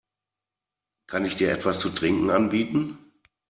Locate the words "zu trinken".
1.77-2.31